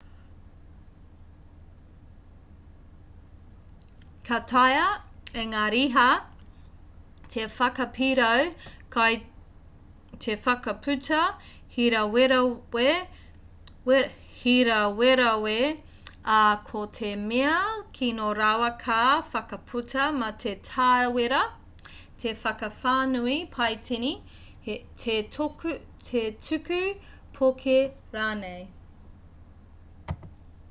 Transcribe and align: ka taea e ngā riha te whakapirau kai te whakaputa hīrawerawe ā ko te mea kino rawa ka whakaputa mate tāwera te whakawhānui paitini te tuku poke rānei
ka 4.33 4.37
taea 4.49 4.83
e 5.41 5.43
ngā 5.53 5.61
riha 5.73 6.03
te 7.33 7.41
whakapirau 7.55 8.45
kai 8.95 9.07
te 10.25 10.35
whakaputa 10.45 11.19
hīrawerawe 11.73 12.87
ā 16.39 16.41
ko 16.71 16.85
te 17.01 17.11
mea 17.27 17.57
kino 17.99 18.29
rawa 18.41 18.71
ka 18.87 19.01
whakaputa 19.35 20.07
mate 20.23 20.55
tāwera 20.71 21.41
te 22.23 22.35
whakawhānui 22.45 23.37
paitini 23.57 24.13
te 25.05 25.19
tuku 25.33 26.81
poke 27.39 27.79
rānei 28.17 28.67